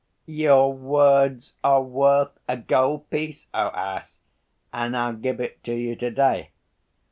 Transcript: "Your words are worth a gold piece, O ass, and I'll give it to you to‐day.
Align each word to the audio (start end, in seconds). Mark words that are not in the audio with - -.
"Your 0.25 0.73
words 0.73 1.53
are 1.63 1.83
worth 1.83 2.31
a 2.47 2.57
gold 2.57 3.07
piece, 3.11 3.49
O 3.53 3.67
ass, 3.67 4.19
and 4.73 4.97
I'll 4.97 5.13
give 5.13 5.39
it 5.39 5.63
to 5.65 5.75
you 5.75 5.95
to‐day. 5.95 6.47